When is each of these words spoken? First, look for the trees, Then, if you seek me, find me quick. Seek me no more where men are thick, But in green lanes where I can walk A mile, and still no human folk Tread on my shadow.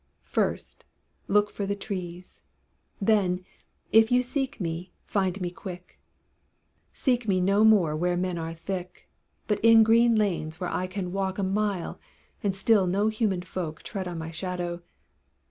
First, 0.25 0.83
look 1.27 1.51
for 1.51 1.67
the 1.67 1.75
trees, 1.75 2.41
Then, 2.99 3.45
if 3.91 4.11
you 4.11 4.23
seek 4.23 4.59
me, 4.59 4.93
find 5.05 5.39
me 5.39 5.51
quick. 5.51 5.99
Seek 6.91 7.27
me 7.27 7.39
no 7.39 7.63
more 7.63 7.95
where 7.95 8.17
men 8.17 8.39
are 8.39 8.55
thick, 8.55 9.07
But 9.45 9.59
in 9.59 9.83
green 9.83 10.15
lanes 10.15 10.59
where 10.59 10.73
I 10.73 10.87
can 10.87 11.11
walk 11.11 11.37
A 11.37 11.43
mile, 11.43 11.99
and 12.41 12.55
still 12.55 12.87
no 12.87 13.09
human 13.09 13.43
folk 13.43 13.83
Tread 13.83 14.07
on 14.07 14.17
my 14.17 14.31
shadow. 14.31 14.81